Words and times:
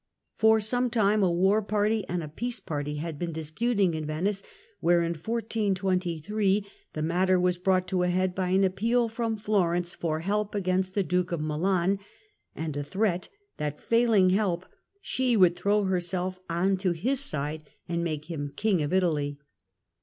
For 0.35 0.59
some 0.59 0.89
time 0.89 1.21
a 1.21 1.31
war 1.31 1.61
party 1.61 2.05
and 2.09 2.23
a 2.23 2.27
peace 2.27 2.59
party 2.59 2.95
had 2.95 3.19
been 3.19 3.31
disputing 3.31 3.93
in 3.93 4.03
Venice, 4.07 4.41
where 4.79 5.03
in 5.03 5.11
1423 5.13 6.65
the 6.93 7.03
matter 7.03 7.39
was 7.39 7.59
brought 7.59 7.87
to 7.89 8.01
a 8.01 8.07
head 8.07 8.33
by 8.33 8.49
an 8.49 8.63
appeal 8.63 9.07
from 9.07 9.37
Florence 9.37 9.93
for 9.93 10.21
help 10.21 10.55
against 10.55 10.95
the 10.95 11.03
Duke 11.03 11.31
of 11.31 11.39
Milan, 11.39 11.99
and 12.55 12.75
a 12.75 12.83
threat, 12.83 13.29
that 13.57 13.79
failing 13.79 14.31
help 14.31 14.65
she 15.01 15.37
would 15.37 15.55
throw 15.55 15.83
herself 15.83 16.39
on 16.49 16.77
to 16.77 16.93
his 16.93 17.19
side 17.19 17.69
and 17.87 18.03
make 18.03 18.25
him 18.25 18.53
King 18.55 18.81
of 18.81 18.91
Italy. 18.91 19.37